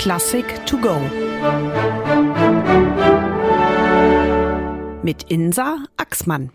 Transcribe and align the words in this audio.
Klassik 0.00 0.64
to 0.64 0.78
go. 0.78 0.98
Mit 5.02 5.24
Insa 5.24 5.84
Axmann. 5.98 6.52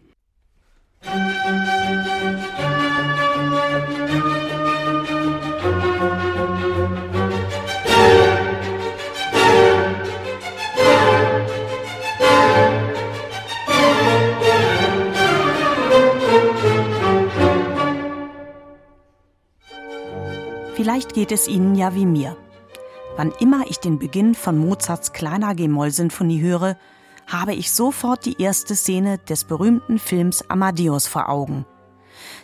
Vielleicht 20.73 21.13
geht 21.13 21.31
es 21.31 21.47
Ihnen 21.47 21.75
ja 21.75 21.93
wie 21.93 22.07
mir. 22.07 22.35
Wann 23.17 23.31
immer 23.39 23.63
ich 23.69 23.79
den 23.79 23.97
Beginn 23.97 24.35
von 24.35 24.57
Mozarts 24.57 25.13
kleiner 25.13 25.55
G-Moll-Sinfonie 25.55 26.41
höre, 26.41 26.77
habe 27.27 27.53
ich 27.53 27.71
sofort 27.71 28.25
die 28.25 28.41
erste 28.41 28.75
Szene 28.75 29.19
des 29.19 29.45
berühmten 29.45 29.99
Films 29.99 30.49
Amadeus 30.49 31.07
vor 31.07 31.29
Augen. 31.29 31.65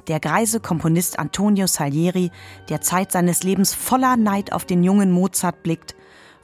Der 0.08 0.22
greise 0.22 0.62
Komponist 0.62 1.20
Antonio 1.20 1.68
Salieri, 1.68 2.32
der 2.70 2.80
Zeit 2.80 3.12
seines 3.12 3.44
Lebens 3.44 3.74
voller 3.74 4.16
Neid 4.16 4.54
auf 4.54 4.64
den 4.64 4.82
jungen 4.82 5.12
Mozart 5.12 5.62
blickt, 5.62 5.96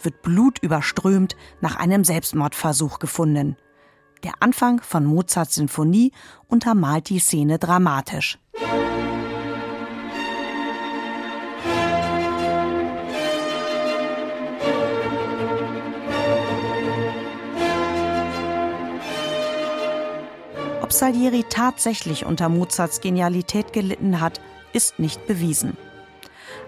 wird 0.01 0.21
blutüberströmt 0.21 1.35
nach 1.61 1.77
einem 1.77 2.03
Selbstmordversuch 2.03 2.99
gefunden. 2.99 3.55
Der 4.23 4.33
Anfang 4.41 4.81
von 4.81 5.05
Mozarts 5.05 5.55
Sinfonie 5.55 6.11
untermalt 6.47 7.09
die 7.09 7.19
Szene 7.19 7.59
dramatisch. 7.59 8.39
Ob 20.97 21.01
Salieri 21.01 21.45
tatsächlich 21.47 22.25
unter 22.25 22.49
Mozarts 22.49 23.01
Genialität 23.01 23.71
gelitten 23.71 24.19
hat, 24.19 24.41
ist 24.73 24.97
nicht 24.97 25.27
bewiesen. 25.27 25.77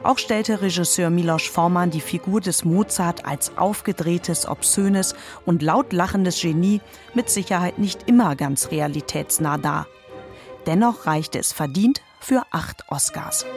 Auch 0.03 0.19
stellte 0.19 0.61
Regisseur 0.61 1.09
Milos 1.09 1.47
Forman 1.47 1.89
die 1.89 1.99
Figur 1.99 2.39
des 2.39 2.63
Mozart 2.63 3.25
als 3.25 3.57
aufgedrehtes, 3.57 4.47
obszönes 4.47 5.15
und 5.47 5.63
laut 5.63 5.93
lachendes 5.93 6.39
Genie 6.39 6.79
mit 7.15 7.31
Sicherheit 7.31 7.79
nicht 7.79 8.07
immer 8.07 8.35
ganz 8.35 8.69
realitätsnah 8.69 9.57
dar. 9.57 9.87
Dennoch 10.67 11.07
reichte 11.07 11.39
es 11.39 11.51
verdient 11.51 12.03
für 12.19 12.43
acht 12.51 12.83
Oscars. 12.87 13.47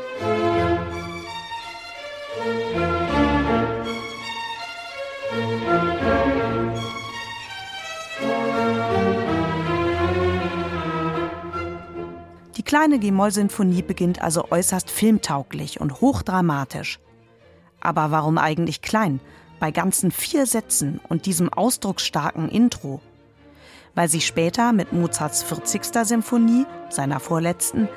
Kleine 12.72 12.98
G-Moll-Sinfonie 12.98 13.82
beginnt 13.82 14.22
also 14.22 14.50
äußerst 14.50 14.90
filmtauglich 14.90 15.82
und 15.82 16.00
hochdramatisch. 16.00 17.00
Aber 17.82 18.10
warum 18.10 18.38
eigentlich 18.38 18.80
klein? 18.80 19.20
Bei 19.60 19.70
ganzen 19.70 20.10
vier 20.10 20.46
Sätzen 20.46 20.98
und 21.10 21.26
diesem 21.26 21.52
ausdrucksstarken 21.52 22.48
Intro. 22.48 23.02
Weil 23.94 24.08
sie 24.08 24.22
später 24.22 24.72
mit 24.72 24.94
Mozarts 24.94 25.42
40. 25.42 25.82
Sinfonie, 26.02 26.64
seiner 26.88 27.20
vorletzten, 27.20 27.90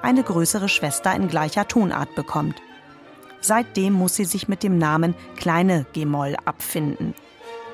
eine 0.00 0.22
größere 0.22 0.68
Schwester 0.68 1.12
in 1.12 1.26
gleicher 1.26 1.66
Tonart 1.66 2.14
bekommt. 2.14 2.62
Seitdem 3.40 3.94
muss 3.94 4.14
sie 4.14 4.26
sich 4.26 4.46
mit 4.46 4.62
dem 4.62 4.78
Namen 4.78 5.16
Kleine 5.38 5.86
G-Moll 5.92 6.36
abfinden. 6.44 7.14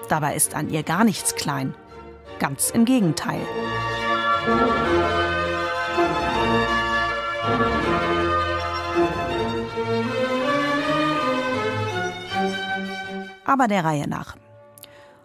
Dabei 0.08 0.34
ist 0.34 0.54
an 0.54 0.70
ihr 0.70 0.84
gar 0.84 1.04
nichts 1.04 1.34
klein. 1.34 1.74
Ganz 2.38 2.70
im 2.70 2.86
Gegenteil. 2.86 3.42
Aber 13.56 13.68
der 13.68 13.86
Reihe 13.86 14.06
nach. 14.06 14.36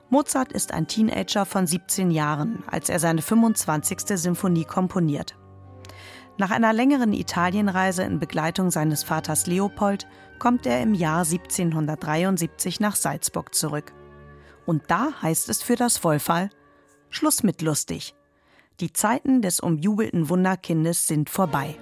Mozart 0.10 0.54
ist 0.54 0.72
ein 0.72 0.88
Teenager 0.88 1.46
von 1.46 1.68
17 1.68 2.12
Jahren, 2.12 2.64
als 2.66 2.88
er 2.88 2.98
seine 2.98 3.22
25. 3.22 4.18
Symphonie 4.18 4.64
komponiert. 4.64 5.38
Nach 6.38 6.50
einer 6.50 6.72
längeren 6.72 7.12
Italienreise 7.12 8.04
in 8.04 8.20
Begleitung 8.20 8.72
seines 8.72 9.04
Vaters 9.04 9.48
Leopold 9.48 10.08
kommt 10.40 10.66
er 10.66 10.82
im 10.82 10.94
Jahr 10.94 11.26
1773 11.26 12.80
nach 12.80 12.96
Salzburg 12.96 13.54
zurück. 13.54 13.92
Und 14.66 14.84
da 14.88 15.10
heißt 15.22 15.50
es 15.50 15.62
für 15.62 15.76
das 15.76 15.98
Vollfall 15.98 16.52
Schluss 17.10 17.44
mit 17.44 17.62
lustig. 17.62 18.16
Die 18.80 18.94
Zeiten 18.94 19.42
des 19.42 19.60
umjubelten 19.60 20.30
Wunderkindes 20.30 21.06
sind 21.06 21.30
vorbei. 21.30 21.76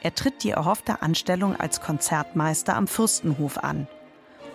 Er 0.00 0.14
tritt 0.14 0.42
die 0.42 0.52
erhoffte 0.52 1.02
Anstellung 1.02 1.54
als 1.54 1.82
Konzertmeister 1.82 2.74
am 2.74 2.86
Fürstenhof 2.86 3.58
an 3.58 3.88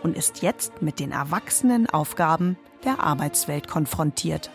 und 0.04 0.16
ist 0.16 0.42
jetzt 0.42 0.82
mit 0.82 1.00
den 1.00 1.12
erwachsenen 1.12 1.90
Aufgaben 1.90 2.58
der 2.84 3.00
Arbeitswelt 3.00 3.68
konfrontiert. 3.68 4.52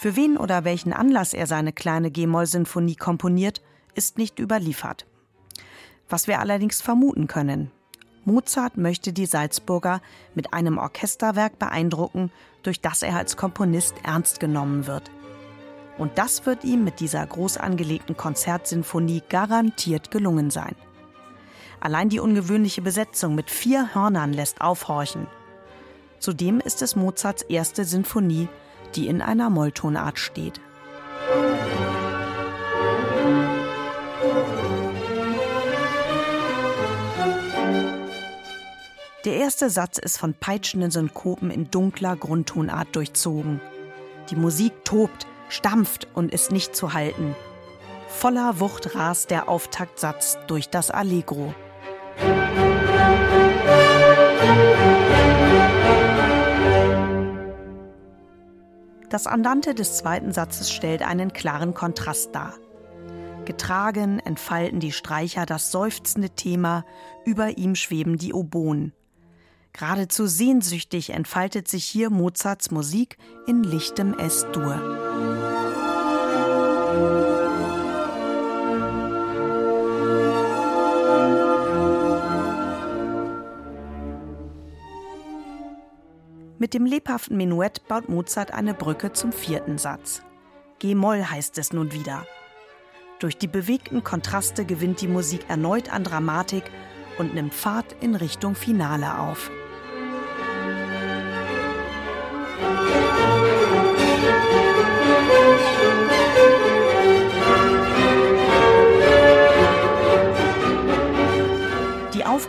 Für 0.00 0.14
wen 0.16 0.36
oder 0.36 0.64
welchen 0.64 0.92
Anlass 0.92 1.34
er 1.34 1.46
seine 1.46 1.72
kleine 1.72 2.10
G-Moll-Sinfonie 2.10 2.94
komponiert, 2.94 3.60
ist 3.94 4.16
nicht 4.16 4.38
überliefert. 4.38 5.06
Was 6.08 6.26
wir 6.26 6.40
allerdings 6.40 6.80
vermuten 6.80 7.26
können. 7.26 7.70
Mozart 8.24 8.76
möchte 8.76 9.12
die 9.12 9.26
Salzburger 9.26 10.00
mit 10.34 10.52
einem 10.52 10.78
Orchesterwerk 10.78 11.58
beeindrucken, 11.58 12.30
durch 12.62 12.80
das 12.80 13.02
er 13.02 13.16
als 13.16 13.36
Komponist 13.36 13.94
ernst 14.02 14.40
genommen 14.40 14.86
wird. 14.86 15.10
Und 15.96 16.16
das 16.18 16.46
wird 16.46 16.64
ihm 16.64 16.84
mit 16.84 17.00
dieser 17.00 17.26
groß 17.26 17.56
angelegten 17.56 18.16
Konzertsinfonie 18.16 19.22
garantiert 19.28 20.10
gelungen 20.10 20.50
sein. 20.50 20.76
Allein 21.80 22.08
die 22.08 22.20
ungewöhnliche 22.20 22.82
Besetzung 22.82 23.34
mit 23.34 23.50
vier 23.50 23.94
Hörnern 23.94 24.32
lässt 24.32 24.60
aufhorchen. 24.60 25.26
Zudem 26.18 26.60
ist 26.60 26.82
es 26.82 26.96
Mozarts 26.96 27.42
erste 27.42 27.84
Sinfonie, 27.84 28.48
die 28.94 29.06
in 29.06 29.22
einer 29.22 29.50
Molltonart 29.50 30.18
steht. 30.18 30.60
Der 39.28 39.36
erste 39.36 39.68
Satz 39.68 39.98
ist 39.98 40.16
von 40.16 40.32
peitschenden 40.32 40.90
Synkopen 40.90 41.50
in 41.50 41.70
dunkler 41.70 42.16
Grundtonart 42.16 42.96
durchzogen. 42.96 43.60
Die 44.30 44.36
Musik 44.36 44.86
tobt, 44.86 45.26
stampft 45.50 46.08
und 46.14 46.32
ist 46.32 46.50
nicht 46.50 46.74
zu 46.74 46.94
halten. 46.94 47.36
Voller 48.08 48.58
Wucht 48.58 48.94
rast 48.94 49.30
der 49.30 49.50
Auftaktsatz 49.50 50.38
durch 50.46 50.70
das 50.70 50.90
Allegro. 50.90 51.52
Das 59.10 59.26
Andante 59.26 59.74
des 59.74 59.98
zweiten 59.98 60.32
Satzes 60.32 60.70
stellt 60.72 61.02
einen 61.02 61.34
klaren 61.34 61.74
Kontrast 61.74 62.34
dar. 62.34 62.54
Getragen 63.44 64.20
entfalten 64.20 64.80
die 64.80 64.92
Streicher 64.92 65.44
das 65.44 65.70
seufzende 65.70 66.30
Thema, 66.30 66.86
über 67.26 67.58
ihm 67.58 67.74
schweben 67.74 68.16
die 68.16 68.32
Oboen. 68.32 68.94
Geradezu 69.78 70.26
sehnsüchtig 70.26 71.10
entfaltet 71.10 71.68
sich 71.68 71.84
hier 71.84 72.10
Mozarts 72.10 72.72
Musik 72.72 73.16
in 73.46 73.62
lichtem 73.62 74.12
S-Dur. 74.18 74.74
Mit 86.58 86.74
dem 86.74 86.84
lebhaften 86.84 87.36
Menuett 87.36 87.86
baut 87.86 88.08
Mozart 88.08 88.52
eine 88.52 88.74
Brücke 88.74 89.12
zum 89.12 89.30
vierten 89.30 89.78
Satz. 89.78 90.22
G-Moll 90.80 91.22
heißt 91.22 91.56
es 91.58 91.72
nun 91.72 91.92
wieder. 91.92 92.26
Durch 93.20 93.38
die 93.38 93.46
bewegten 93.46 94.02
Kontraste 94.02 94.64
gewinnt 94.64 95.00
die 95.02 95.08
Musik 95.08 95.48
erneut 95.48 95.92
an 95.92 96.02
Dramatik 96.02 96.64
und 97.16 97.34
nimmt 97.34 97.54
Fahrt 97.54 97.94
in 98.00 98.16
Richtung 98.16 98.56
Finale 98.56 99.20
auf. 99.20 99.52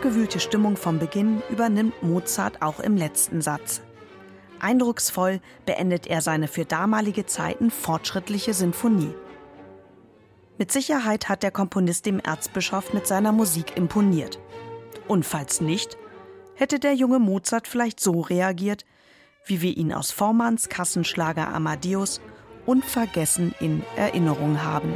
Aufgewühlte 0.00 0.40
Stimmung 0.40 0.78
vom 0.78 0.98
Beginn 0.98 1.42
übernimmt 1.50 2.02
Mozart 2.02 2.62
auch 2.62 2.80
im 2.80 2.96
letzten 2.96 3.42
Satz. 3.42 3.82
Eindrucksvoll 4.58 5.42
beendet 5.66 6.06
er 6.06 6.22
seine 6.22 6.48
für 6.48 6.64
damalige 6.64 7.26
Zeiten 7.26 7.70
fortschrittliche 7.70 8.54
Sinfonie. 8.54 9.12
Mit 10.56 10.72
Sicherheit 10.72 11.28
hat 11.28 11.42
der 11.42 11.50
Komponist 11.50 12.06
dem 12.06 12.18
Erzbischof 12.18 12.94
mit 12.94 13.06
seiner 13.06 13.32
Musik 13.32 13.76
imponiert. 13.76 14.38
Und 15.06 15.26
falls 15.26 15.60
nicht, 15.60 15.98
hätte 16.54 16.78
der 16.78 16.94
junge 16.94 17.18
Mozart 17.18 17.68
vielleicht 17.68 18.00
so 18.00 18.22
reagiert, 18.22 18.86
wie 19.44 19.60
wir 19.60 19.76
ihn 19.76 19.92
aus 19.92 20.12
Vormanns 20.12 20.70
Kassenschlager 20.70 21.48
Amadeus 21.48 22.22
unvergessen 22.64 23.54
in 23.60 23.82
Erinnerung 23.96 24.62
haben. 24.62 24.94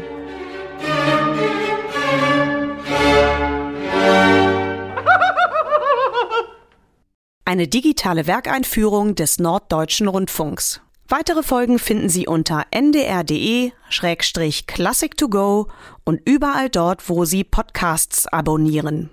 Eine 7.54 7.68
digitale 7.68 8.26
Werkeinführung 8.26 9.14
des 9.14 9.38
Norddeutschen 9.38 10.08
Rundfunks. 10.08 10.80
Weitere 11.06 11.44
Folgen 11.44 11.78
finden 11.78 12.08
Sie 12.08 12.26
unter 12.26 12.64
ndr.de-classic2go 12.72 15.68
und 16.02 16.28
überall 16.28 16.68
dort, 16.68 17.08
wo 17.08 17.24
Sie 17.24 17.44
Podcasts 17.44 18.26
abonnieren. 18.26 19.10